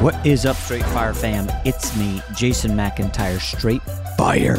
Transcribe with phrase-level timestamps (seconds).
[0.00, 1.46] What is up, Straight Fire fam?
[1.66, 3.82] It's me, Jason McIntyre, Straight
[4.16, 4.56] Fire.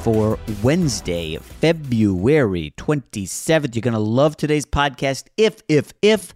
[0.00, 3.74] For Wednesday, February 27th.
[3.74, 6.34] You're going to love today's podcast if, if, if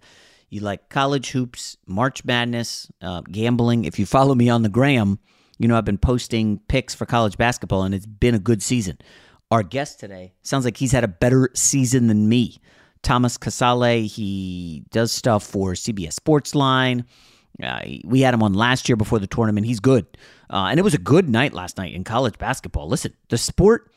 [0.51, 3.85] you like college hoops, March Madness, uh, gambling.
[3.85, 5.17] If you follow me on the gram,
[5.57, 8.99] you know I've been posting picks for college basketball, and it's been a good season.
[9.49, 12.59] Our guest today sounds like he's had a better season than me.
[13.01, 17.05] Thomas Casale, he does stuff for CBS Sportsline.
[17.61, 19.65] Uh, we had him on last year before the tournament.
[19.65, 20.05] He's good.
[20.49, 22.87] Uh, and it was a good night last night in college basketball.
[22.87, 23.91] Listen, the sport,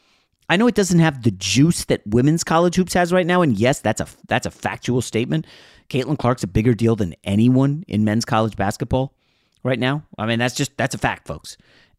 [0.48, 3.42] I know it doesn't have the juice that women's college hoops has right now.
[3.42, 5.46] And yes, that's a that's a factual statement.
[5.88, 9.14] Caitlin Clark's a bigger deal than anyone in men's college basketball
[9.62, 10.04] right now.
[10.18, 11.56] I mean, that's just that's a fact, folks.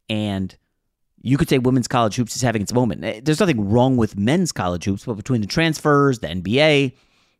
[0.10, 0.56] And
[1.22, 3.04] you could say women's college hoops is having its moment.
[3.04, 6.94] Eh, There's nothing wrong with men's college hoops, but between the transfers, the NBA,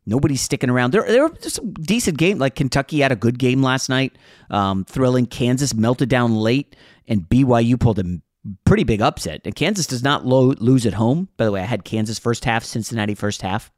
[0.06, 0.92] nobody's sticking around.
[0.92, 2.38] There, there were some decent game.
[2.38, 4.16] Like Kentucky had a good game last night,
[4.50, 5.26] um, thrilling.
[5.26, 8.04] Kansas melted down late, and BYU pulled a
[8.64, 9.42] pretty big upset.
[9.44, 11.28] And Kansas does not lo- lose at home.
[11.36, 13.70] By the way, I had Kansas first half, Cincinnati first half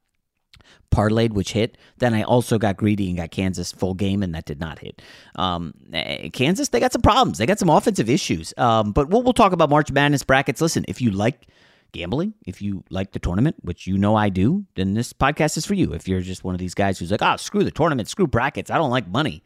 [0.90, 1.76] parlayed, which hit.
[1.98, 5.02] Then I also got greedy and got Kansas full game, and that did not hit.
[5.36, 7.38] Um, eh, Kansas, they got some problems.
[7.38, 8.54] They got some offensive issues.
[8.56, 10.60] Um, but we'll, we'll talk about March Madness brackets.
[10.60, 11.46] Listen, if you like
[11.92, 15.66] gambling, if you like the tournament, which you know I do, then this podcast is
[15.66, 15.92] for you.
[15.92, 18.70] If you're just one of these guys who's like, oh, screw the tournament, screw brackets,
[18.70, 19.42] I don't like money.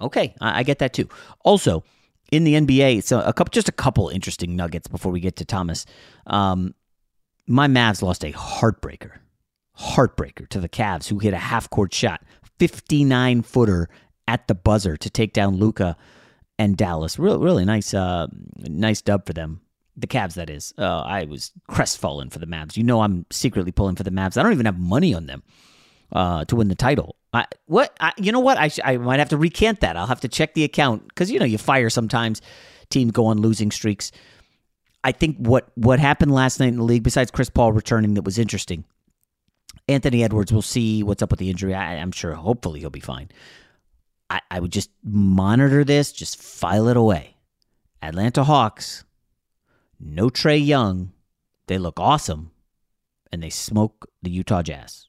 [0.00, 1.08] Okay, I, I get that too.
[1.44, 1.84] Also,
[2.32, 5.44] in the NBA, so a couple, just a couple interesting nuggets before we get to
[5.44, 5.86] Thomas.
[6.26, 6.74] Um,
[7.46, 9.18] my Mavs lost a heartbreaker
[9.78, 12.22] heartbreaker to the Cavs, who hit a half court shot,
[12.58, 13.88] 59 footer
[14.28, 15.96] at the buzzer to take down Luka
[16.58, 17.18] and Dallas.
[17.18, 19.60] Real, really nice, uh, nice dub for them.
[19.96, 20.74] The Cavs, that is.
[20.76, 22.76] Uh, I was crestfallen for the Mavs.
[22.76, 24.36] You know, I'm secretly pulling for the Mavs.
[24.36, 25.42] I don't even have money on them
[26.12, 27.16] uh, to win the title.
[27.32, 27.96] I, what?
[28.00, 28.58] I, you know what?
[28.58, 29.96] I, sh- I might have to recant that.
[29.96, 32.40] I'll have to check the account because you know you fire sometimes.
[32.90, 34.12] Teams go on losing streaks.
[35.02, 38.22] I think what what happened last night in the league, besides Chris Paul returning, that
[38.22, 38.84] was interesting.
[39.88, 41.74] Anthony Edwards, we'll see what's up with the injury.
[41.74, 43.30] I, I'm sure, hopefully, he'll be fine.
[44.30, 47.36] I, I would just monitor this, just file it away.
[48.00, 49.04] Atlanta Hawks,
[49.98, 51.12] no Trae Young.
[51.66, 52.50] They look awesome,
[53.32, 55.08] and they smoke the Utah Jazz.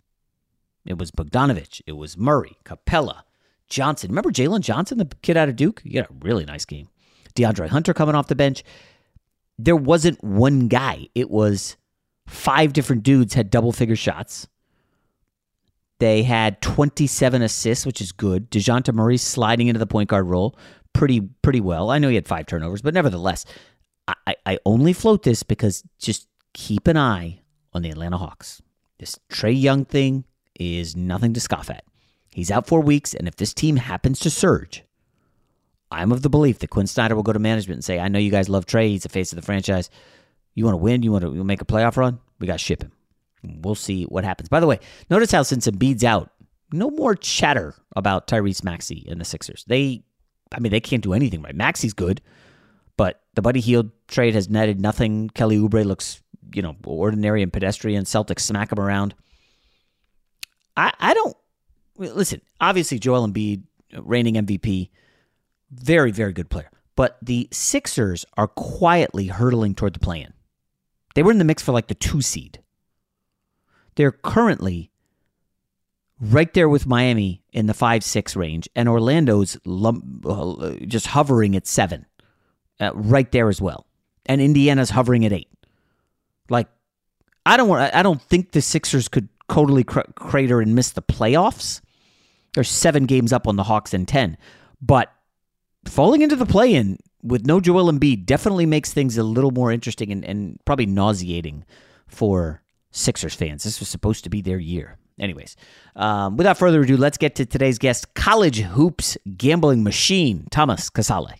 [0.85, 3.23] It was Bogdanovich, it was Murray, Capela,
[3.67, 4.11] Johnson.
[4.11, 5.81] Remember Jalen Johnson, the kid out of Duke?
[5.83, 6.89] He had a really nice game.
[7.35, 8.63] DeAndre Hunter coming off the bench.
[9.57, 11.07] There wasn't one guy.
[11.15, 11.75] It was
[12.27, 14.47] five different dudes had double figure shots.
[15.99, 18.51] They had 27 assists, which is good.
[18.51, 20.57] DeJounte Murray sliding into the point guard role
[20.95, 21.91] pretty pretty well.
[21.91, 23.45] I know he had five turnovers, but nevertheless,
[24.07, 27.41] I, I- only float this because just keep an eye
[27.73, 28.61] on the Atlanta Hawks.
[28.99, 30.23] This Trae Young thing
[30.59, 31.83] is nothing to scoff at.
[32.33, 34.83] He's out four weeks, and if this team happens to surge,
[35.91, 38.19] I'm of the belief that Quin Snyder will go to management and say, I know
[38.19, 38.89] you guys love Trae.
[38.89, 39.89] He's the face of the franchise.
[40.53, 41.03] You want to win?
[41.03, 42.19] You want to make a playoff run?
[42.39, 42.91] We got to ship him.
[43.43, 44.49] We'll see what happens.
[44.49, 44.79] By the way,
[45.09, 46.31] notice how since Embiid's out,
[46.73, 49.63] no more chatter about Tyrese Maxey and the Sixers.
[49.67, 50.03] They,
[50.51, 51.55] I mean, they can't do anything right.
[51.55, 52.21] Maxey's good,
[52.97, 55.29] but the Buddy Hield trade has netted nothing.
[55.29, 56.21] Kelly Oubre looks,
[56.53, 58.03] you know, ordinary and pedestrian.
[58.03, 59.15] Celtics smack him around.
[60.77, 61.37] I, I don't
[61.97, 62.41] listen.
[62.59, 63.63] Obviously, Joel Embiid,
[63.97, 64.89] reigning MVP.
[65.71, 66.69] Very, very good player.
[66.95, 70.33] But the Sixers are quietly hurtling toward the play in.
[71.13, 72.59] They were in the mix for like the two seed.
[73.95, 74.91] They're currently
[76.19, 81.55] right there with Miami in the 5 6 range, and Orlando's lump, uh, just hovering
[81.55, 82.05] at 7,
[82.79, 83.87] uh, right there as well.
[84.27, 85.47] And Indiana's hovering at 8.
[86.49, 86.67] Like,
[87.45, 87.93] I don't want.
[87.93, 91.81] I don't think the Sixers could totally cr- crater and miss the playoffs.
[92.53, 94.37] They're seven games up on the Hawks and ten,
[94.81, 95.11] but
[95.85, 100.11] falling into the play-in with no Joel Embiid definitely makes things a little more interesting
[100.11, 101.65] and, and probably nauseating
[102.07, 102.61] for
[102.91, 103.63] Sixers fans.
[103.63, 104.97] This was supposed to be their year.
[105.19, 105.55] Anyways,
[105.95, 111.35] um, without further ado, let's get to today's guest, college hoops gambling machine, Thomas Casale.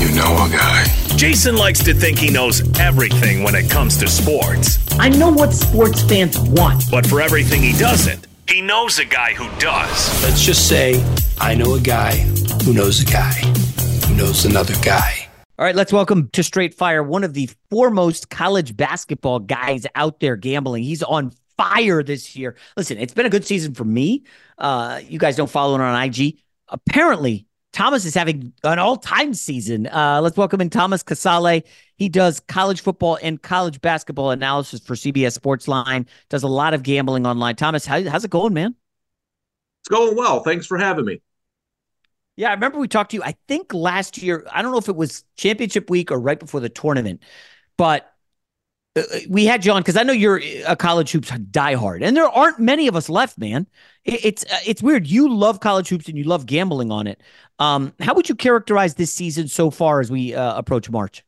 [0.00, 0.84] You know a guy.
[1.16, 4.78] Jason likes to think he knows everything when it comes to sports.
[4.98, 6.84] I know what sports fans want.
[6.90, 10.22] But for everything he doesn't, he knows a guy who does.
[10.22, 11.02] Let's just say
[11.40, 12.16] I know a guy
[12.64, 13.32] who knows a guy
[14.06, 15.28] who knows another guy.
[15.58, 20.20] All right, let's welcome to Straight Fire one of the foremost college basketball guys out
[20.20, 20.82] there gambling.
[20.82, 22.56] He's on fire this year.
[22.76, 24.24] Listen, it's been a good season for me.
[24.58, 26.40] Uh, you guys don't follow him on IG.
[26.68, 27.45] Apparently,
[27.76, 29.86] Thomas is having an all time season.
[29.88, 31.62] Uh, let's welcome in Thomas Casale.
[31.98, 36.82] He does college football and college basketball analysis for CBS Sportsline, does a lot of
[36.82, 37.54] gambling online.
[37.54, 38.74] Thomas, how, how's it going, man?
[39.82, 40.42] It's going well.
[40.42, 41.20] Thanks for having me.
[42.36, 44.46] Yeah, I remember we talked to you, I think last year.
[44.50, 47.22] I don't know if it was championship week or right before the tournament,
[47.76, 48.10] but
[49.28, 52.58] we had you on because I know you're a college hoops diehard, and there aren't
[52.58, 53.66] many of us left, man.
[54.04, 55.06] It's uh, it's weird.
[55.06, 57.20] You love college hoops and you love gambling on it.
[57.58, 61.24] Um, how would you characterize this season so far as we uh, approach March?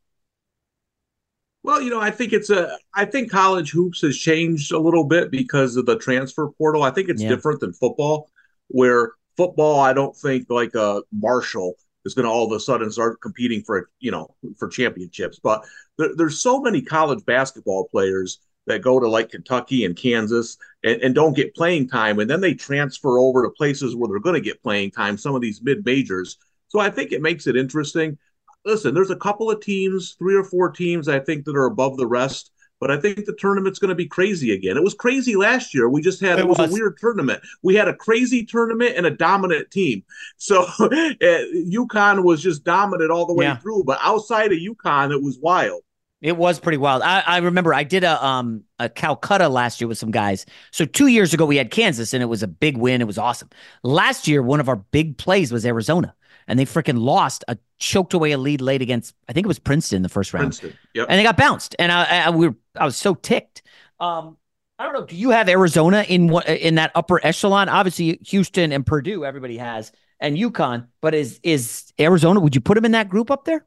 [1.63, 2.79] Well, you know, I think it's a.
[2.95, 6.83] I think college hoops has changed a little bit because of the transfer portal.
[6.83, 7.29] I think it's yeah.
[7.29, 8.31] different than football,
[8.69, 12.61] where football, I don't think like a uh, Marshall is going to all of a
[12.61, 15.39] sudden start competing for you know for championships.
[15.43, 15.65] But
[15.97, 21.01] there, there's so many college basketball players that go to like Kentucky and Kansas and,
[21.03, 24.35] and don't get playing time, and then they transfer over to places where they're going
[24.35, 25.17] to get playing time.
[25.17, 26.37] Some of these mid majors.
[26.69, 28.19] So I think it makes it interesting.
[28.65, 31.97] Listen, there's a couple of teams, three or four teams, I think that are above
[31.97, 32.51] the rest
[32.81, 34.77] but I think the tournament's going to be crazy again.
[34.77, 35.89] It was crazy last year.
[35.89, 37.43] We just had it, it was, was, a weird tournament.
[37.63, 40.05] We had a crazy tournament and a dominant team.
[40.41, 43.57] So uh, UConn was just dominant all the way yeah.
[43.57, 45.83] through, but outside of UConn, it was wild.
[46.21, 47.03] It was pretty wild.
[47.03, 50.47] I, I, remember I did a um a Calcutta last year with some guys.
[50.73, 53.01] So two years ago we had Kansas and it was a big win.
[53.01, 53.51] It was awesome.
[53.83, 56.15] Last year one of our big plays was Arizona
[56.49, 59.59] and they freaking lost a choked away a lead late against I think it was
[59.59, 60.47] Princeton the first round.
[60.47, 61.07] Princeton, yep.
[61.09, 61.77] And they got bounced.
[61.79, 63.63] And I, I we were, I was so ticked.
[64.01, 64.37] Um,
[64.79, 65.07] I don't know.
[65.07, 67.69] Do you have Arizona in what in that upper echelon?
[67.69, 70.87] Obviously, Houston and Purdue, everybody has, and UConn.
[71.01, 72.41] But is is Arizona?
[72.41, 73.65] Would you put them in that group up there?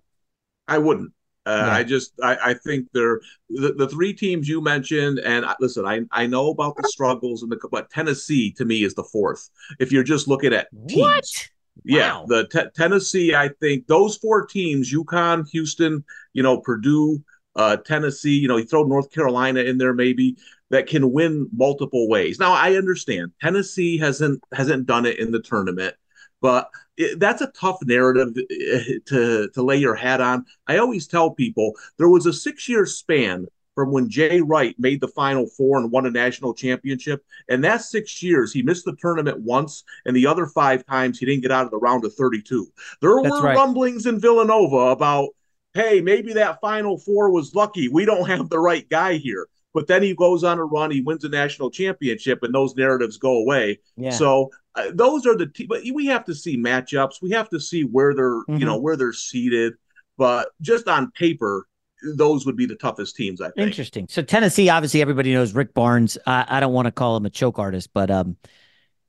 [0.67, 1.11] I wouldn't.
[1.45, 1.73] Uh, yeah.
[1.73, 3.19] I just I, I think they're
[3.49, 7.51] the, the three teams you mentioned, and listen, I I know about the struggles and
[7.51, 9.49] the but Tennessee to me is the fourth.
[9.79, 10.99] If you're just looking at teams.
[10.99, 11.49] what
[11.83, 12.25] yeah, wow.
[12.27, 17.23] the t- Tennessee, I think those four teams, UConn, Houston, you know, Purdue,
[17.55, 20.37] uh, Tennessee, you know, you throw North Carolina in there maybe
[20.69, 22.39] that can win multiple ways.
[22.39, 25.95] Now, I understand Tennessee hasn't hasn't done it in the tournament,
[26.39, 30.45] but it, that's a tough narrative eh, to to lay your hat on.
[30.67, 35.01] I always tell people there was a six year span from when Jay Wright made
[35.01, 37.23] the Final Four and won a national championship.
[37.49, 41.25] And that six years, he missed the tournament once, and the other five times he
[41.25, 42.67] didn't get out of the round of 32.
[43.01, 43.55] There That's were right.
[43.55, 45.29] rumblings in Villanova about,
[45.73, 47.87] hey, maybe that Final Four was lucky.
[47.87, 49.47] We don't have the right guy here.
[49.73, 53.17] But then he goes on a run, he wins a national championship, and those narratives
[53.17, 53.79] go away.
[53.95, 54.11] Yeah.
[54.11, 57.21] So uh, those are the, te- but we have to see matchups.
[57.21, 58.57] We have to see where they're, mm-hmm.
[58.57, 59.73] you know, where they're seated.
[60.17, 61.67] But just on paper,
[62.15, 63.41] those would be the toughest teams.
[63.41, 63.67] I think.
[63.67, 64.08] Interesting.
[64.10, 66.17] So Tennessee, obviously, everybody knows Rick Barnes.
[66.25, 68.38] I, I don't want to call him a choke artist, but um,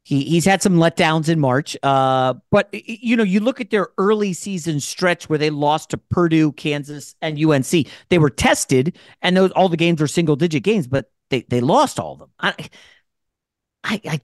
[0.04, 1.76] he he's had some letdowns in March.
[1.82, 5.98] Uh, but you know, you look at their early season stretch where they lost to
[5.98, 7.86] Purdue, Kansas, and UNC.
[8.08, 11.60] They were tested, and those all the games were single digit games, but they they
[11.60, 12.30] lost all of them.
[12.40, 12.54] I,
[13.84, 14.20] I, I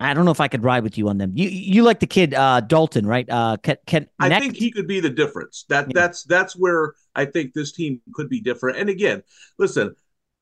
[0.00, 1.32] I don't know if I could ride with you on them.
[1.34, 3.28] You you like the kid uh, Dalton, right?
[3.28, 5.66] Uh, can, can I think he could be the difference.
[5.68, 5.92] That yeah.
[5.94, 8.78] that's that's where I think this team could be different.
[8.78, 9.22] And again,
[9.58, 9.94] listen,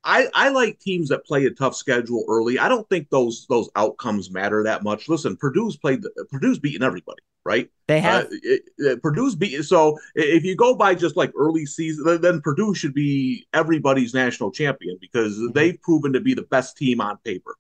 [0.07, 2.61] I, I like teams that play a tough schedule early.
[2.61, 5.09] I don't think those those outcomes matter that much.
[5.09, 7.69] Listen, Purdue's played Purdue's beaten everybody, right?
[7.89, 8.27] They have.
[8.27, 9.65] Uh, it, it, Purdue's beat.
[9.65, 14.53] So if you go by just like early season, then Purdue should be everybody's national
[14.53, 15.53] champion because mm-hmm.
[15.55, 17.57] they've proven to be the best team on paper.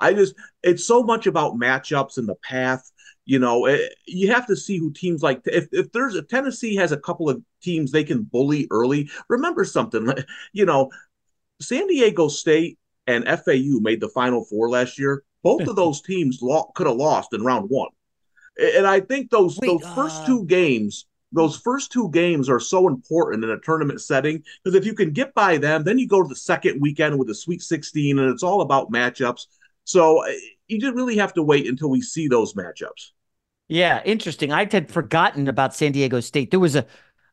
[0.00, 2.90] I just it's so much about matchups and the path
[3.26, 5.42] You know, it, eh, you have to see who teams like.
[5.44, 9.10] If if there's a Tennessee has a couple of teams they can bully early.
[9.28, 10.12] Remember something,
[10.52, 10.90] you know,
[11.60, 15.24] San Diego State and FAU made the Final Four last year.
[15.42, 17.90] Both of those teams lo- could have lost in round one,
[18.58, 19.94] and I think those Wait, those uh...
[19.94, 24.76] first two games those first two games are so important in a tournament setting because
[24.76, 27.34] if you can get by them, then you go to the second weekend with the
[27.34, 29.46] Sweet 16, and it's all about matchups.
[29.84, 30.34] So eh,
[30.66, 33.10] you just really have to wait until we see those matchups.
[33.68, 34.52] Yeah, interesting.
[34.52, 36.50] I had forgotten about San Diego State.
[36.50, 36.80] There was a,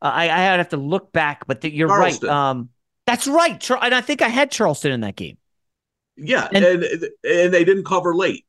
[0.01, 2.29] uh, I, I have to look back, but the, you're Charleston.
[2.29, 2.49] right.
[2.49, 2.69] Um,
[3.07, 3.69] that's right.
[3.81, 5.37] And I think I had Charleston in that game.
[6.17, 6.83] Yeah, and, and
[7.23, 8.45] and they didn't cover late.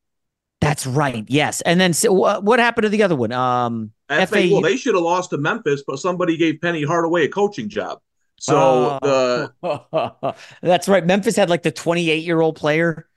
[0.61, 1.25] That's right.
[1.29, 1.61] Yes.
[1.61, 3.31] And then so, what happened to the other one?
[3.31, 7.29] Um, FA, well, they should have lost to Memphis, but somebody gave Penny Hardaway a
[7.29, 8.01] coaching job.
[8.41, 11.07] So the that's right.
[11.07, 13.09] Memphis had like the 28 year old player.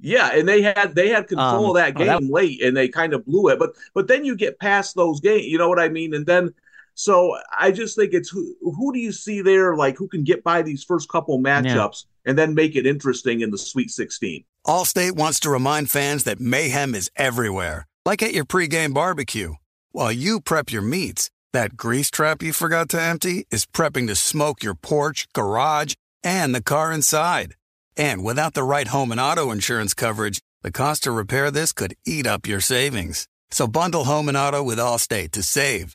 [0.00, 2.24] Yeah, and they had they had control um, of that game oh, that...
[2.24, 3.58] late, and they kind of blew it.
[3.58, 6.12] But but then you get past those games, you know what I mean?
[6.12, 6.52] And then
[6.94, 10.44] so I just think it's who who do you see there, like who can get
[10.44, 12.30] by these first couple matchups yeah.
[12.30, 14.44] and then make it interesting in the Sweet 16.
[14.66, 19.54] Allstate wants to remind fans that mayhem is everywhere, like at your pregame barbecue.
[19.90, 24.14] While you prep your meats, that grease trap you forgot to empty is prepping to
[24.14, 27.54] smoke your porch, garage, and the car inside.
[27.96, 31.94] And without the right home and auto insurance coverage, the cost to repair this could
[32.06, 33.28] eat up your savings.
[33.50, 35.94] So bundle home and auto with Allstate to save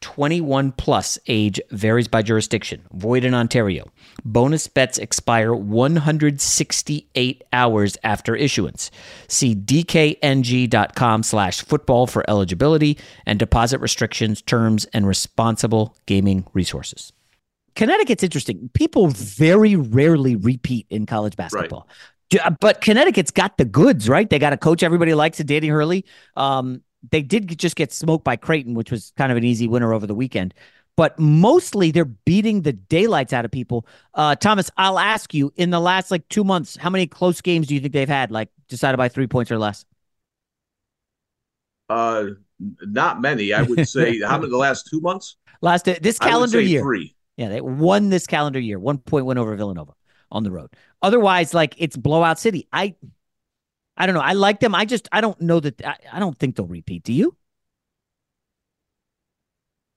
[0.00, 2.82] 21 plus age varies by jurisdiction.
[2.92, 3.90] Void in Ontario.
[4.24, 8.90] Bonus bets expire 168 hours after issuance.
[9.28, 17.12] See dkng.com slash football for eligibility and deposit restrictions, terms, and responsible gaming resources.
[17.74, 18.70] Connecticut's interesting.
[18.72, 21.86] People very rarely repeat in college basketball.
[21.88, 21.96] Right.
[22.58, 24.28] But Connecticut's got the goods, right?
[24.28, 26.04] They got a coach everybody likes, it, Danny Hurley.
[26.36, 29.92] Um, they did just get smoked by Creighton, which was kind of an easy winner
[29.92, 30.54] over the weekend.
[30.96, 33.86] But mostly they're beating the daylights out of people.
[34.14, 37.66] Uh, Thomas, I'll ask you in the last like two months, how many close games
[37.66, 39.84] do you think they've had, like decided by three points or less?
[41.88, 42.26] Uh,
[42.58, 43.52] not many.
[43.52, 45.36] I would say how many the last two months?
[45.60, 46.82] Last uh, this calendar year.
[46.82, 47.14] Three.
[47.36, 48.78] Yeah, they won this calendar year.
[48.78, 49.92] One point win over Villanova.
[50.30, 50.70] on the road.
[51.02, 52.66] Otherwise, like it's blowout city.
[52.72, 52.94] I
[53.96, 54.20] I don't know.
[54.20, 54.74] I like them.
[54.74, 57.02] I just I don't know that I, I don't think they'll repeat.
[57.02, 57.36] Do you?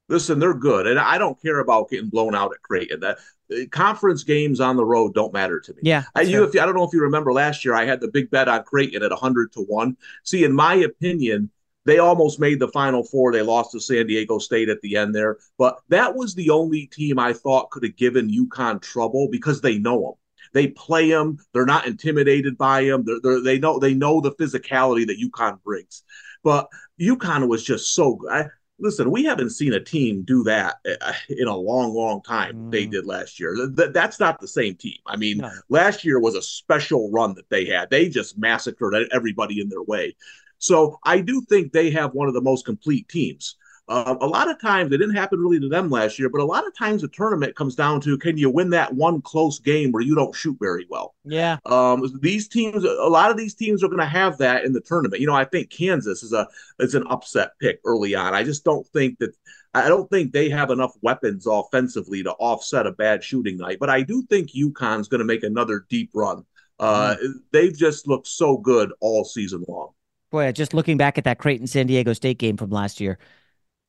[0.07, 3.01] Listen, they're good, and I don't care about getting blown out at Creighton.
[3.01, 3.19] That
[3.53, 5.81] uh, conference games on the road don't matter to me.
[5.83, 8.07] Yeah, I, you, if, I don't know if you remember last year, I had the
[8.07, 9.97] big bet on Creighton at hundred to one.
[10.23, 11.51] See, in my opinion,
[11.85, 13.31] they almost made the Final Four.
[13.31, 16.87] They lost to San Diego State at the end there, but that was the only
[16.87, 20.18] team I thought could have given UConn trouble because they know them.
[20.53, 21.37] They play them.
[21.53, 23.03] They're not intimidated by them.
[23.05, 26.03] They're, they're, they know they know the physicality that UConn brings.
[26.43, 28.31] But UConn was just so good.
[28.31, 28.45] I,
[28.79, 32.55] listen, we haven't seen a team do that uh, in a long, long time.
[32.55, 32.71] Mm.
[32.71, 33.55] They did last year.
[33.55, 34.97] Th- that's not the same team.
[35.05, 35.51] I mean, no.
[35.69, 37.89] last year was a special run that they had.
[37.89, 40.15] They just massacred everybody in their way.
[40.57, 43.55] So I do think they have one of the most complete teams.
[43.89, 46.45] Uh, a lot of times, it didn't happen really to them last year, but a
[46.45, 49.91] lot of times the tournament comes down to can you win that one close game
[49.91, 51.15] where you don't shoot very well?
[51.23, 51.57] Yeah.
[51.65, 54.81] Um, these teams, a lot of these teams are going to have that in the
[54.81, 55.19] tournament.
[55.21, 58.35] You know, I think Kansas is a is an upset pick early on.
[58.35, 59.35] I just don't think that
[59.73, 63.77] I don't think they have enough weapons offensively to offset a bad shooting night.
[63.79, 66.45] But I do think UConn's going to make another deep run.
[66.79, 67.33] Uh, mm.
[67.51, 69.89] They've just looked so good all season long.
[70.31, 73.17] Boy, just looking back at that Creighton San Diego State game from last year,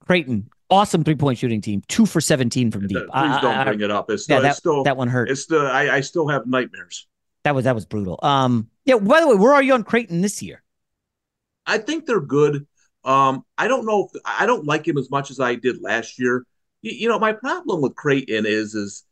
[0.07, 2.99] Creighton, awesome three point shooting team, two for 17 from deep.
[2.99, 4.11] Please don't I, bring it up.
[4.11, 5.31] It's still, yeah, that, it's still, that one hurt.
[5.31, 7.07] It's still, I, I still have nightmares.
[7.45, 8.19] That was, that was brutal.
[8.23, 10.63] Um, yeah, by the way, where are you on Creighton this year?
[11.67, 12.67] I think they're good.
[13.05, 16.19] Um, I don't know if I don't like him as much as I did last
[16.19, 16.45] year.
[16.83, 19.05] You, you know, my problem with Creighton is, is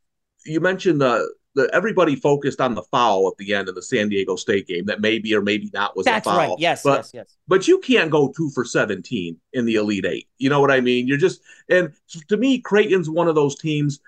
[0.45, 4.09] you mentioned the the, everybody focused on the foul at the end of the San
[4.09, 6.37] Diego State game that maybe or maybe not was That's a foul.
[6.37, 6.59] Right.
[6.59, 7.37] Yes, but, yes, yes.
[7.47, 10.29] But you can't go two for 17 in the Elite Eight.
[10.39, 11.07] You know what I mean?
[11.07, 11.93] You're just, and
[12.29, 14.01] to me, Creighton's one of those teams.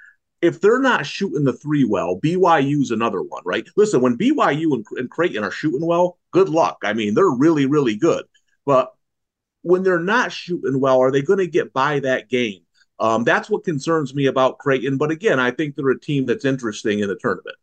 [0.42, 3.66] If they're not shooting the three well, BYU's another one, right?
[3.76, 6.78] Listen, when BYU and, and Creighton are shooting well, good luck.
[6.82, 8.24] I mean, they're really, really good.
[8.64, 8.94] But
[9.62, 12.62] when they're not shooting well, are they going to get by that game?
[13.00, 14.98] Um, that's what concerns me about Creighton.
[14.98, 17.56] But again, I think they're a team that's interesting in the tournament.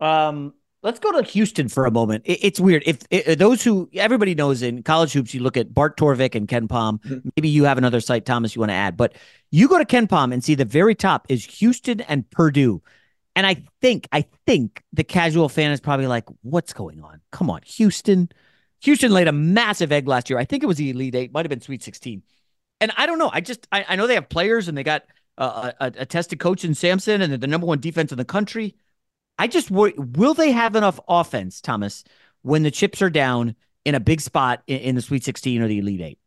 [0.00, 2.22] Um, let's go to Houston for a moment.
[2.24, 2.84] It, it's weird.
[2.86, 6.46] If it, those who everybody knows in college hoops, you look at Bart Torvik and
[6.46, 7.02] KenPom.
[7.02, 7.28] Mm-hmm.
[7.36, 9.14] Maybe you have another site, Thomas, you want to add, but
[9.50, 12.80] you go to KenPom and see the very top is Houston and Purdue.
[13.34, 17.20] And I think, I think the casual fan is probably like, what's going on?
[17.32, 18.28] Come on, Houston.
[18.82, 20.38] Houston laid a massive egg last year.
[20.38, 22.22] I think it was the Elite Eight, might have been Sweet 16
[22.80, 23.30] and I don't know.
[23.32, 25.04] I just I, I know they have players and they got
[25.38, 28.76] a, a, tested coach in Sampson and they're the number one defense in the country.
[29.38, 32.04] I just worry, will they have enough offense, Thomas,
[32.42, 35.68] when the chips are down in a big spot in, in the Sweet 16 or
[35.68, 36.18] the Elite Eight?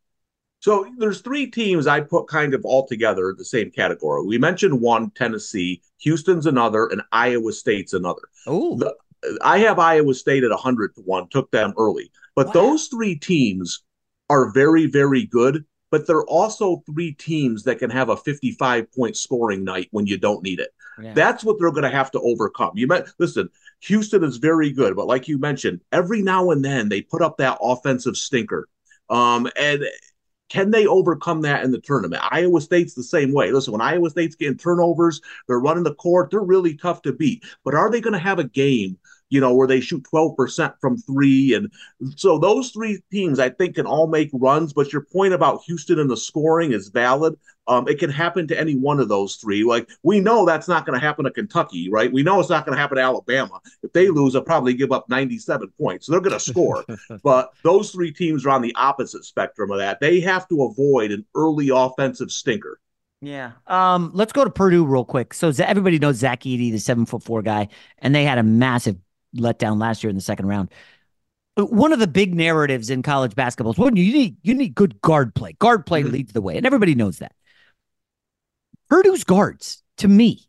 [0.59, 4.25] So there's three teams I put kind of all together in the same category.
[4.25, 8.23] We mentioned one, Tennessee, Houston's another, and Iowa State's another.
[8.47, 8.81] Oh,
[9.41, 12.11] I have Iowa State at 100 to 1, took them early.
[12.35, 12.53] But wow.
[12.53, 13.83] those three teams
[14.29, 19.17] are very, very good but they're also three teams that can have a 55 point
[19.17, 20.69] scoring night when you don't need it.
[21.01, 21.13] Yeah.
[21.13, 22.71] That's what they're going to have to overcome.
[22.75, 23.49] You met, listen,
[23.81, 27.37] Houston is very good, but like you mentioned, every now and then they put up
[27.37, 28.67] that offensive stinker.
[29.09, 29.83] Um, and
[30.49, 32.23] can they overcome that in the tournament?
[32.31, 33.51] Iowa State's the same way.
[33.51, 37.43] Listen, when Iowa State's getting turnovers, they're running the court, they're really tough to beat.
[37.63, 38.97] But are they going to have a game
[39.29, 41.53] you know, where they shoot 12% from three.
[41.53, 41.71] And
[42.15, 44.73] so those three teams, I think, can all make runs.
[44.73, 47.37] But your point about Houston and the scoring is valid.
[47.67, 49.63] Um, it can happen to any one of those three.
[49.63, 52.11] Like we know that's not going to happen to Kentucky, right?
[52.11, 53.59] We know it's not going to happen to Alabama.
[53.83, 56.05] If they lose, they'll probably give up 97 points.
[56.05, 56.85] So they're going to score.
[57.23, 59.99] but those three teams are on the opposite spectrum of that.
[59.99, 62.79] They have to avoid an early offensive stinker.
[63.21, 63.53] Yeah.
[63.65, 65.33] Um, let's go to Purdue real quick.
[65.33, 68.97] So everybody knows Zach Edey, the seven foot four guy, and they had a massive
[69.39, 70.69] let down last year in the second round.
[71.55, 75.01] One of the big narratives in college basketball is well, you need you need good
[75.01, 75.53] guard play.
[75.53, 76.13] Guard play mm-hmm.
[76.13, 77.33] leads the way, and everybody knows that.
[78.89, 80.47] Purdue's guards, to me,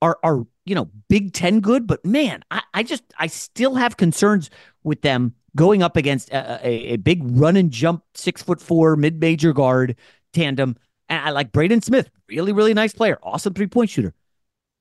[0.00, 3.96] are are you know Big Ten good, but man, I, I just I still have
[3.96, 4.48] concerns
[4.82, 8.96] with them going up against a, a, a big run and jump six foot four
[8.96, 9.96] mid major guard
[10.32, 10.76] tandem.
[11.08, 14.14] And I like Braden Smith, really really nice player, awesome three point shooter.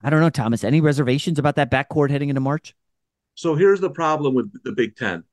[0.03, 0.63] I don't know, Thomas.
[0.63, 2.75] Any reservations about that backcourt heading into March?
[3.37, 5.23] So here's the problem with the Big Ten.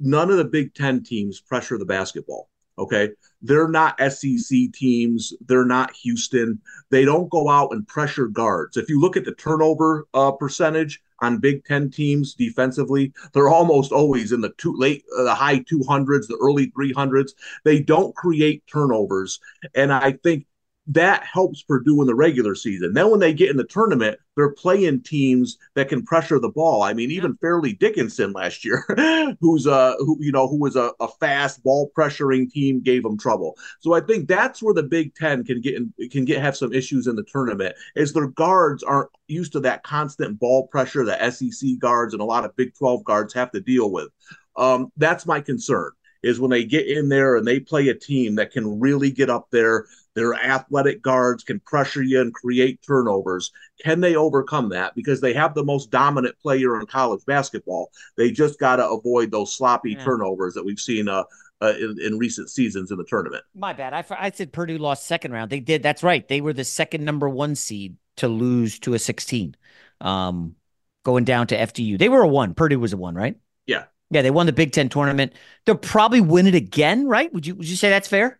[0.00, 2.50] None of the Big Ten teams pressure the basketball.
[2.76, 3.10] Okay.
[3.40, 5.32] They're not SEC teams.
[5.46, 6.60] They're not Houston.
[6.90, 8.76] They don't go out and pressure guards.
[8.76, 13.92] If you look at the turnover uh, percentage on Big Ten teams defensively, they're almost
[13.92, 17.30] always in the two late, uh, the high 200s, the early 300s.
[17.62, 19.38] They don't create turnovers.
[19.76, 20.46] And I think
[20.88, 22.92] that helps Purdue in the regular season.
[22.92, 26.82] Then when they get in the tournament, they're playing teams that can pressure the ball.
[26.82, 28.84] I mean, even Fairleigh Dickinson last year,
[29.40, 33.16] who's a who you know who was a, a fast ball pressuring team, gave them
[33.16, 33.56] trouble.
[33.80, 36.72] So I think that's where the Big Ten can get in, can get have some
[36.72, 41.32] issues in the tournament, is their guards aren't used to that constant ball pressure that
[41.32, 44.08] SEC guards and a lot of Big Twelve guards have to deal with.
[44.56, 45.92] Um, that's my concern
[46.22, 49.28] is when they get in there and they play a team that can really get
[49.28, 49.86] up there.
[50.14, 53.50] Their athletic guards can pressure you and create turnovers.
[53.82, 54.94] Can they overcome that?
[54.94, 57.90] Because they have the most dominant player in college basketball.
[58.16, 60.04] They just got to avoid those sloppy yeah.
[60.04, 61.24] turnovers that we've seen uh,
[61.62, 63.44] uh, in, in, recent seasons in the tournament.
[63.54, 63.94] My bad.
[63.94, 65.50] I, I said Purdue lost second round.
[65.50, 65.82] They did.
[65.82, 66.26] That's right.
[66.26, 69.56] They were the second number one seed to lose to a 16,
[70.00, 70.56] um,
[71.04, 71.98] going down to FDU.
[71.98, 72.54] They were a one.
[72.54, 73.36] Purdue was a one, right?
[73.66, 73.84] Yeah.
[74.10, 75.32] Yeah, they won the Big Ten tournament.
[75.64, 77.32] They'll probably win it again, right?
[77.32, 78.38] Would you would you say that's fair?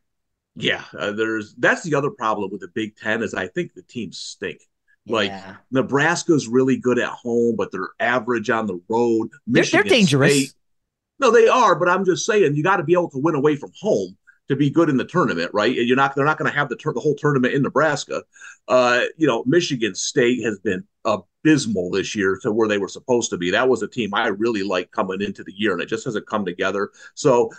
[0.54, 3.82] Yeah, uh, there's that's the other problem with the Big Ten is I think the
[3.82, 4.60] teams stink.
[5.06, 5.56] Like yeah.
[5.70, 9.30] Nebraska's really good at home, but they're average on the road.
[9.46, 10.32] Michigan they're, they're dangerous.
[10.32, 10.54] State,
[11.18, 13.56] no, they are, but I'm just saying you got to be able to win away
[13.56, 14.16] from home
[14.48, 15.72] to be good in the tournament, right?
[15.74, 18.22] You're not they're not going to have the the whole tournament in Nebraska.
[18.68, 23.30] Uh, you know, Michigan State has been abysmal this year to where they were supposed
[23.30, 23.50] to be.
[23.50, 26.26] That was a team I really liked coming into the year, and it just hasn't
[26.26, 26.90] come together.
[27.14, 27.50] So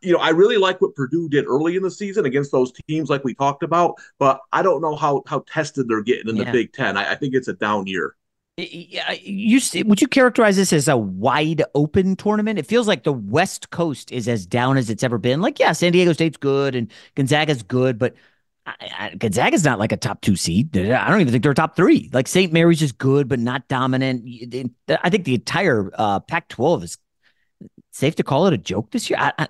[0.00, 3.10] you know, I really like what Purdue did early in the season against those teams,
[3.10, 3.94] like we talked about.
[4.18, 6.44] But I don't know how how tested they're getting in yeah.
[6.44, 6.96] the Big Ten.
[6.96, 8.16] I, I, think it's a down year.
[8.56, 12.58] You would you characterize this as a wide open tournament?
[12.58, 15.40] It feels like the West Coast is as down as it's ever been.
[15.40, 18.14] Like, yeah, San Diego State's good and Gonzaga's good, but
[18.66, 20.76] I, I, Gonzaga's not like a top two seed.
[20.76, 22.10] I don't even think they're top three.
[22.12, 22.52] Like St.
[22.52, 24.24] Mary's is good, but not dominant.
[24.88, 26.98] I think the entire uh, Pac-12 is
[27.90, 29.18] safe to call it a joke this year.
[29.18, 29.46] I,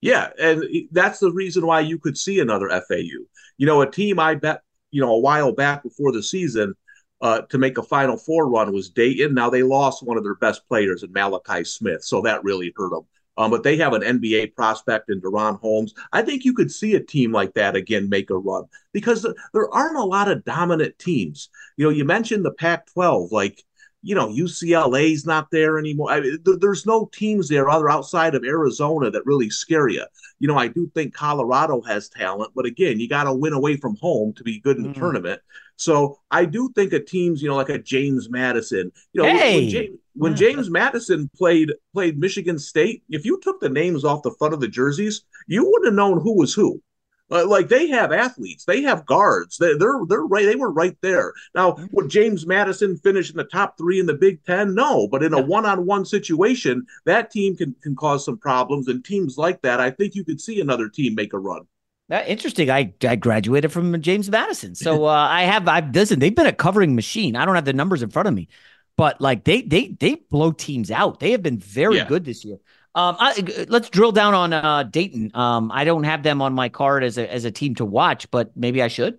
[0.00, 3.24] yeah, and that's the reason why you could see another FAU.
[3.58, 6.74] You know, a team I bet you know a while back before the season
[7.20, 9.34] uh, to make a Final Four run was Dayton.
[9.34, 12.90] Now they lost one of their best players in Malachi Smith, so that really hurt
[12.90, 13.06] them.
[13.36, 15.94] Um, but they have an NBA prospect in DaRon Holmes.
[16.12, 19.22] I think you could see a team like that again make a run because
[19.54, 21.48] there aren't a lot of dominant teams.
[21.76, 23.64] You know, you mentioned the Pac-12, like
[24.02, 26.10] you know, UCLA's not there anymore.
[26.10, 30.04] I mean, th- there's no teams there other outside of Arizona that really scare you.
[30.38, 33.76] You know, I do think Colorado has talent, but again, you got to win away
[33.76, 34.94] from home to be good in the mm.
[34.94, 35.42] tournament.
[35.76, 38.92] So I do think of teams, you know, like a James Madison.
[39.12, 39.60] You know, hey.
[39.60, 44.22] when, James, when James Madison played played Michigan State, if you took the names off
[44.22, 46.82] the front of the jerseys, you wouldn't have known who was who.
[47.30, 49.56] Like they have athletes, they have guards.
[49.56, 50.44] They, they're they're right.
[50.44, 51.32] They were right there.
[51.54, 51.86] Now, mm-hmm.
[51.92, 54.74] would James Madison finish in the top three in the Big Ten?
[54.74, 58.88] No, but in a one-on-one situation, that team can can cause some problems.
[58.88, 61.62] And teams like that, I think you could see another team make a run.
[62.08, 62.68] That interesting.
[62.68, 66.18] I, I graduated from James Madison, so uh, I have I've listen.
[66.18, 67.36] They've been a covering machine.
[67.36, 68.48] I don't have the numbers in front of me,
[68.96, 71.20] but like they they they blow teams out.
[71.20, 72.08] They have been very yeah.
[72.08, 72.58] good this year.
[72.94, 75.30] Um, I, let's drill down on uh, Dayton.
[75.34, 78.30] Um, I don't have them on my card as a as a team to watch,
[78.30, 79.18] but maybe I should.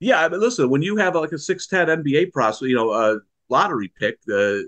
[0.00, 2.92] Yeah, I mean, listen, when you have like a six ten NBA process, you know,
[2.92, 4.58] a lottery pick, uh,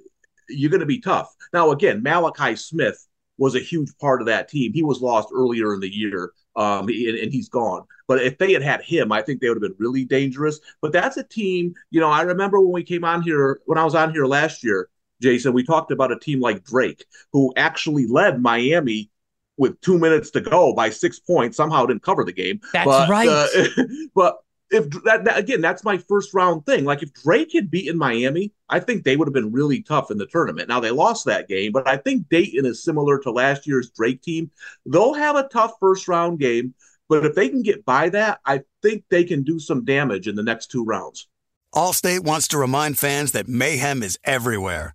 [0.48, 1.34] you're going to be tough.
[1.52, 4.72] Now, again, Malachi Smith was a huge part of that team.
[4.72, 7.84] He was lost earlier in the year, um, and, and he's gone.
[8.08, 10.60] But if they had had him, I think they would have been really dangerous.
[10.80, 11.74] But that's a team.
[11.90, 14.64] You know, I remember when we came on here when I was on here last
[14.64, 14.88] year
[15.20, 19.10] Jason, we talked about a team like Drake, who actually led Miami
[19.56, 21.56] with two minutes to go by six points.
[21.56, 22.60] Somehow didn't cover the game.
[22.72, 23.28] That's but, right.
[23.28, 23.46] Uh,
[24.14, 24.38] but
[24.70, 26.84] if that, that, again, that's my first round thing.
[26.84, 30.18] Like if Drake had beaten Miami, I think they would have been really tough in
[30.18, 30.68] the tournament.
[30.68, 34.22] Now they lost that game, but I think Dayton is similar to last year's Drake
[34.22, 34.50] team.
[34.86, 36.74] They'll have a tough first round game,
[37.08, 40.36] but if they can get by that, I think they can do some damage in
[40.36, 41.28] the next two rounds.
[41.74, 44.94] Allstate wants to remind fans that mayhem is everywhere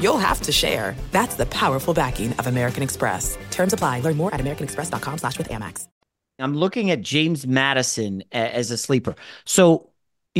[0.00, 0.96] you'll have to share.
[1.12, 3.38] That's the powerful backing of American Express.
[3.50, 4.00] Terms apply.
[4.00, 5.86] Learn more at americanexpress.com slash with Amex.
[6.38, 9.14] I'm looking at James Madison as a sleeper.
[9.46, 9.90] So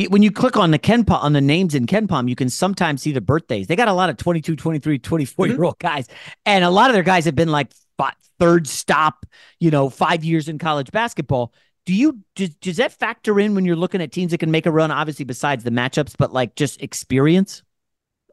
[0.09, 3.13] when you click on the KenPom on the names in KenPom, you can sometimes see
[3.13, 3.67] the birthdays.
[3.67, 5.87] They got a lot of 22, 23, 24 year old mm-hmm.
[5.87, 6.09] guys.
[6.45, 7.73] And a lot of their guys have been like
[8.39, 9.27] third stop,
[9.61, 11.53] you know, five years in college basketball.
[11.85, 14.67] Do you does, does that factor in when you're looking at teams that can make
[14.67, 17.63] a run, obviously besides the matchups, but like just experience?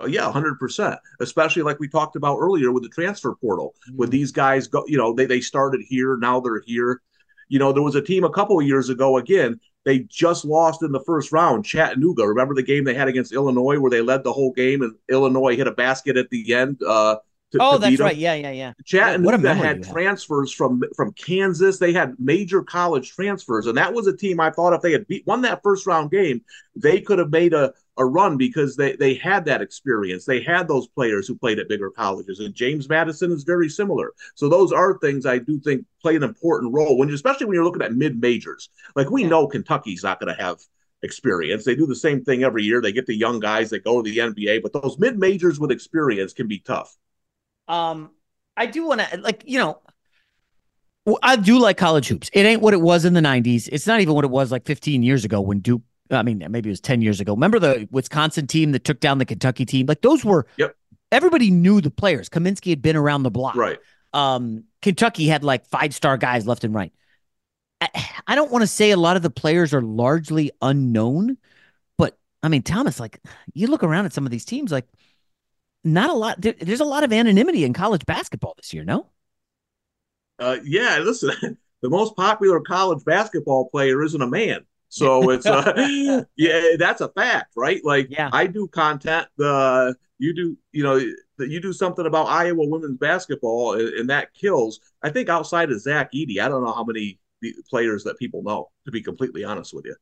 [0.04, 0.98] Oh, yeah, 100%.
[1.20, 3.98] Especially like we talked about earlier with the transfer portal, mm-hmm.
[3.98, 7.02] when these guys go, you know, they, they started here, now they're here.
[7.50, 10.82] You know, there was a team a couple of years ago, again, they just lost
[10.82, 12.26] in the first round, Chattanooga.
[12.26, 15.58] Remember the game they had against Illinois where they led the whole game and Illinois
[15.58, 16.82] hit a basket at the end?
[16.82, 17.18] Uh,
[17.52, 18.16] to, oh, to that's right.
[18.16, 18.74] Yeah, yeah, yeah.
[18.84, 21.78] Chattanooga had transfers from from Kansas.
[21.78, 25.06] They had major college transfers, and that was a team I thought if they had
[25.06, 26.42] beat, won that first round game,
[26.76, 30.26] they could have made a a run because they they had that experience.
[30.26, 34.14] They had those players who played at bigger colleges, and James Madison is very similar.
[34.36, 37.64] So those are things I do think play an important role when, especially when you're
[37.64, 38.70] looking at mid majors.
[38.96, 40.60] Like we know Kentucky's not going to have
[41.04, 41.66] experience.
[41.66, 42.82] They do the same thing every year.
[42.82, 45.72] They get the young guys that go to the NBA, but those mid majors with
[45.72, 46.96] experience can be tough.
[47.68, 48.12] Um,
[48.58, 49.80] I do want to like you know.
[51.22, 52.30] I do like college hoops.
[52.32, 53.68] It ain't what it was in the 90s.
[53.70, 55.82] It's not even what it was like 15 years ago when Duke
[56.16, 57.34] I mean, maybe it was 10 years ago.
[57.34, 59.86] Remember the Wisconsin team that took down the Kentucky team?
[59.86, 60.76] Like those were, yep.
[61.12, 62.30] everybody knew the players.
[62.30, 63.56] Kaminsky had been around the block.
[63.56, 63.80] Right.
[64.14, 66.92] Um, Kentucky had like five star guys left and right.
[67.82, 67.90] I,
[68.28, 71.38] I don't want to say a lot of the players are largely unknown,
[71.98, 73.20] but I mean, Thomas, like
[73.54, 74.88] you look around at some of these teams, like
[75.84, 76.40] not a lot.
[76.40, 79.10] There, there's a lot of anonymity in college basketball this year, no?
[80.40, 84.66] Uh, yeah, listen, the most popular college basketball player isn't a man.
[84.94, 87.84] So it's uh, yeah, that's a fact, right?
[87.84, 88.30] Like yeah.
[88.32, 89.28] I do content.
[89.38, 91.02] The you do you know
[91.40, 94.80] you do something about Iowa women's basketball, and that kills.
[95.02, 97.20] I think outside of Zach Edey, I don't know how many
[97.68, 98.70] players that people know.
[98.86, 99.96] To be completely honest with you,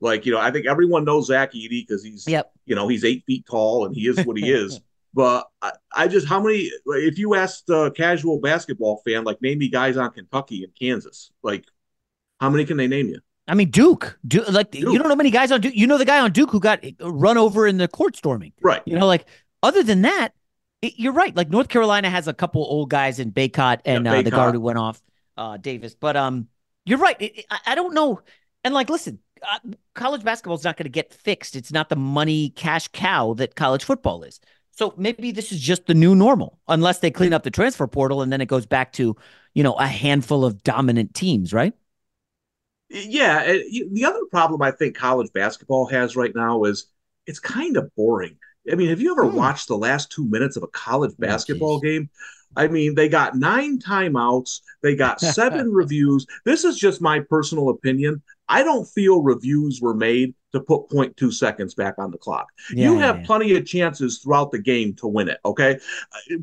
[0.00, 2.52] like you know, I think everyone knows Zach Edey because he's yep.
[2.66, 4.80] you know he's eight feet tall and he is what he is.
[5.12, 6.70] But I, I, just how many?
[6.86, 11.32] If you asked a casual basketball fan, like name me guys on Kentucky and Kansas,
[11.42, 11.64] like
[12.38, 13.18] how many can they name you?
[13.48, 14.92] I mean, Duke, Duke like Duke.
[14.92, 15.74] you don't know many guys on Duke.
[15.74, 18.82] You know the guy on Duke who got run over in the court storming, right?
[18.86, 19.26] You know, like
[19.62, 20.30] other than that,
[20.82, 21.34] it, you're right.
[21.34, 24.54] Like North Carolina has a couple old guys in Bacot and yeah, uh, the guard
[24.54, 25.00] who went off,
[25.36, 25.94] uh, Davis.
[25.94, 26.48] But um,
[26.84, 27.16] you're right.
[27.20, 28.20] It, I, I, don't know.
[28.64, 29.58] And like, listen, uh,
[29.94, 31.54] college basketball is not going to get fixed.
[31.56, 34.40] It's not the money cash cow that college football is.
[34.72, 38.20] So maybe this is just the new normal, unless they clean up the transfer portal
[38.20, 39.16] and then it goes back to,
[39.54, 41.72] you know, a handful of dominant teams, right?
[42.88, 46.86] Yeah, the other problem I think college basketball has right now is
[47.26, 48.36] it's kind of boring.
[48.70, 49.36] I mean, have you ever hmm.
[49.36, 52.10] watched the last two minutes of a college oh, basketball oh, game?
[52.56, 56.26] I mean, they got nine timeouts, they got seven reviews.
[56.44, 58.22] This is just my personal opinion.
[58.48, 62.48] I don't feel reviews were made to put 0.2 seconds back on the clock.
[62.72, 63.26] Yeah, you have yeah.
[63.26, 65.78] plenty of chances throughout the game to win it, okay?
[66.30, 66.36] Uh,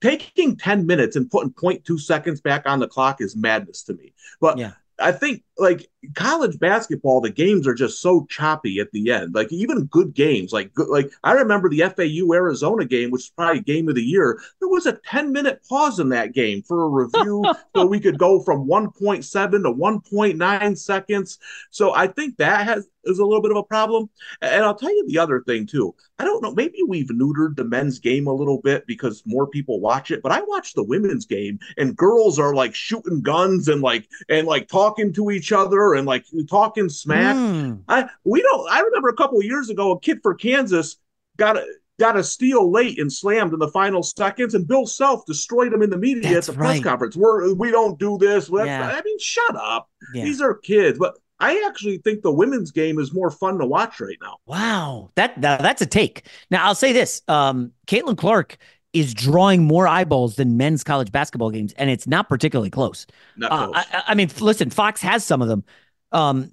[0.00, 4.12] taking 10 minutes and putting 0.2 seconds back on the clock is madness to me.
[4.40, 4.72] But yeah.
[4.98, 9.34] I think like college basketball, the games are just so choppy at the end.
[9.34, 13.32] Like even good games, like good, like I remember the FAU Arizona game, which is
[13.36, 14.40] probably game of the year.
[14.60, 17.44] There was a 10 minute pause in that game for a review,
[17.76, 21.38] so we could go from 1.7 to 1.9 seconds.
[21.70, 24.08] So I think that has is a little bit of a problem.
[24.42, 25.94] And I'll tell you the other thing too.
[26.18, 29.80] I don't know, maybe we've neutered the men's game a little bit because more people
[29.80, 33.82] watch it, but I watch the women's game and girls are like shooting guns and
[33.82, 37.36] like and like talking to each other and like talking smack.
[37.36, 37.82] Mm.
[37.88, 40.96] I we don't I remember a couple years ago a kid for Kansas
[41.36, 41.66] got a
[41.98, 45.82] got a steal late and slammed in the final seconds, and Bill Self destroyed him
[45.82, 46.66] in the media That's at the right.
[46.68, 47.16] press conference.
[47.16, 48.50] We're we don't do this.
[48.52, 48.90] Yeah.
[48.94, 49.88] I mean, shut up.
[50.14, 50.24] Yeah.
[50.24, 50.98] These are kids.
[50.98, 54.38] But I actually think the women's game is more fun to watch right now.
[54.46, 56.26] Wow, that, that that's a take.
[56.50, 58.58] Now I'll say this: um, Caitlin Clark
[58.92, 63.06] is drawing more eyeballs than men's college basketball games, and it's not particularly close.
[63.36, 63.70] Not Uh.
[63.74, 65.64] I, I mean, listen, Fox has some of them.
[66.12, 66.52] Um,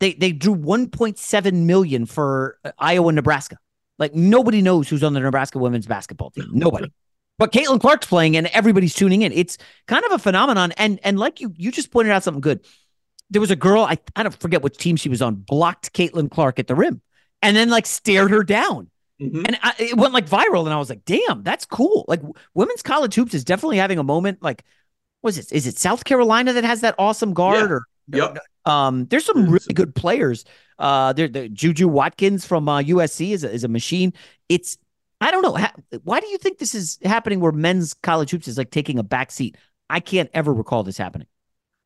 [0.00, 3.58] they they drew 1.7 million for uh, Iowa, Nebraska.
[3.98, 6.48] Like nobody knows who's on the Nebraska women's basketball team.
[6.52, 6.92] Nobody.
[7.38, 9.32] But Caitlin Clark's playing, and everybody's tuning in.
[9.32, 10.72] It's kind of a phenomenon.
[10.72, 12.64] And and like you you just pointed out something good.
[13.30, 16.30] There was a girl I I don't forget which team she was on blocked Caitlin
[16.30, 17.00] Clark at the rim,
[17.42, 18.90] and then like stared her down.
[19.20, 19.46] Mhm.
[19.46, 22.20] And I, it went like viral, and I was like, "Damn, that's cool!" Like
[22.54, 24.42] women's college hoops is definitely having a moment.
[24.42, 24.64] Like,
[25.22, 25.52] was it?
[25.52, 27.70] Is it South Carolina that has that awesome guard?
[27.70, 27.76] Yeah.
[27.76, 28.38] Or Yep.
[28.66, 30.44] um, there's some really good players.
[30.78, 34.12] Uh, there, the Juju Watkins from uh, USC is a, is a machine.
[34.48, 34.76] It's
[35.20, 35.54] I don't know.
[35.54, 35.72] Ha-
[36.02, 37.40] why do you think this is happening?
[37.40, 39.56] Where men's college hoops is like taking a back seat?
[39.88, 41.28] I can't ever recall this happening.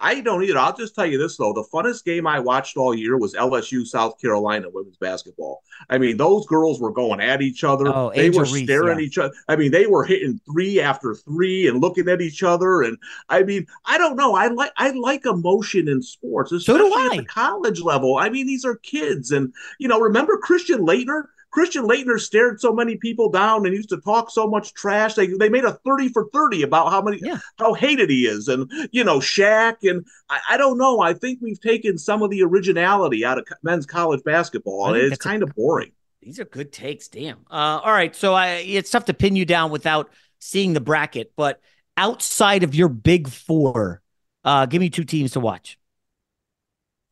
[0.00, 0.58] I don't either.
[0.58, 3.84] I'll just tell you this though: the funnest game I watched all year was LSU
[3.84, 5.62] South Carolina women's basketball.
[5.90, 7.88] I mean, those girls were going at each other.
[7.88, 9.04] Oh, they Angel were Reese, staring yeah.
[9.04, 9.34] each other.
[9.48, 12.82] I mean, they were hitting three after three and looking at each other.
[12.82, 12.96] And
[13.28, 14.36] I mean, I don't know.
[14.36, 17.08] I like I like emotion in sports, especially I.
[17.12, 18.18] at the college level.
[18.18, 21.24] I mean, these are kids, and you know, remember Christian Laettner?
[21.50, 25.14] Christian Laettner stared so many people down and used to talk so much trash.
[25.14, 27.38] They they made a 30 for 30 about how many Yeah.
[27.58, 28.48] how hated he is.
[28.48, 31.00] And you know, Shaq and I, I don't know.
[31.00, 34.94] I think we've taken some of the originality out of men's college basketball.
[34.94, 35.92] It's that's a- kind of boring.
[36.20, 37.08] These are good takes.
[37.08, 37.38] Damn.
[37.50, 38.14] Uh, all right.
[38.14, 41.60] So I, it's tough to pin you down without seeing the bracket, but
[41.96, 44.02] outside of your big four,
[44.44, 45.78] uh, give me two teams to watch.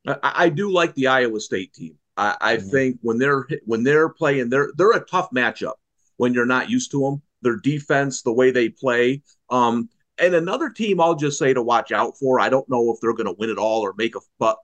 [0.07, 1.97] I, I do like the Iowa State team.
[2.17, 2.71] I, I Mhm.
[2.71, 5.75] think when they're when they're playing, they're they're a tough matchup
[6.17, 7.23] when you're not used to them.
[7.43, 9.23] Their defense, the way they play.
[9.51, 12.41] Um, and another team I'll just say to watch out for.
[12.41, 14.57] I don't know if they're going to win it all or make a, but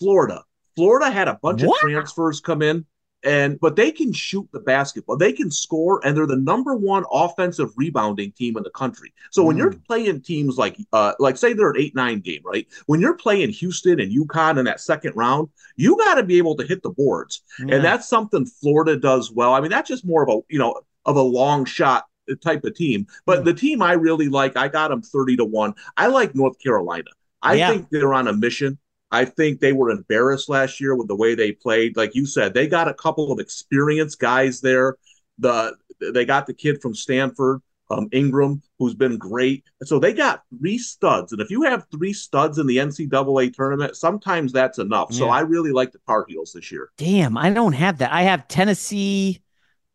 [0.00, 0.44] Florida.
[0.76, 1.76] Florida had a bunch What?
[1.80, 2.86] of transfers come in,
[3.24, 5.16] and but they can shoot the basketball.
[5.16, 9.12] They can score, and they're the number one offensive rebounding team in the country.
[9.30, 12.66] So when you're playing teams like, uh, like say they're an eight nine game, right?
[12.86, 16.56] When you're playing Houston and UConn in that second round, you got to be able
[16.56, 17.76] to hit the boards, Yeah.
[17.76, 19.52] and that's something Florida does well.
[19.54, 22.04] I mean, that's just more of a you know of a long shot
[22.42, 23.06] type of team.
[23.26, 25.74] But the team I really like, I got them thirty to one.
[25.96, 27.10] I like North Carolina.
[27.42, 27.70] I Yeah.
[27.70, 28.78] think they're on a mission.
[29.10, 31.96] I think they were embarrassed last year with the way they played.
[31.96, 34.96] Like you said, they got a couple of experienced guys there.
[35.38, 39.64] The they got the kid from Stanford, um, Ingram, who's been great.
[39.82, 43.96] So they got three studs, and if you have three studs in the NCAA tournament,
[43.96, 45.12] sometimes that's enough.
[45.12, 46.90] So I really like the Tar Heels this year.
[46.98, 48.12] Damn, I don't have that.
[48.12, 49.42] I have Tennessee,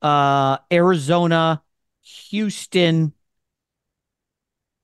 [0.02, 1.62] uh, Arizona,
[2.02, 3.14] Houston,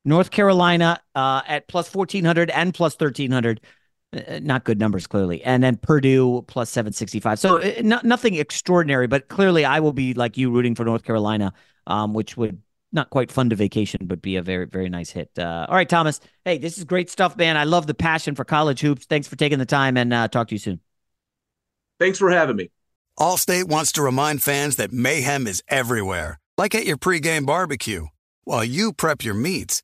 [0.06, 3.62] North Carolina uh, at plus 1400 and plus 1300.
[4.12, 5.44] Uh, Not good numbers, clearly.
[5.44, 7.40] And then Purdue plus 765.
[7.40, 11.04] So uh, no, nothing extraordinary, but clearly I will be like you rooting for North
[11.04, 11.54] Carolina,
[11.88, 15.30] um, which would not quite fund a vacation, but be a very, very nice hit.
[15.38, 16.20] Uh, all right, Thomas.
[16.44, 17.56] Hey, this is great stuff, man.
[17.56, 19.06] I love the passion for college hoops.
[19.06, 20.80] Thanks for taking the time and uh, talk to you soon.
[22.00, 22.72] Thanks for having me.
[23.20, 28.08] Allstate wants to remind fans that mayhem is everywhere, like at your pregame barbecue.
[28.46, 29.84] While you prep your meats,